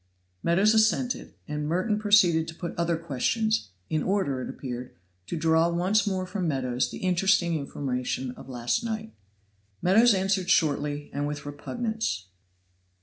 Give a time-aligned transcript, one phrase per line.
[0.41, 4.95] Meadows assented, and Merton proceeded to put other questions, in order, it appeared,
[5.27, 9.13] to draw once more from Meadows the interesting information of last night.
[9.79, 12.29] Meadows answered shortly and with repugnance.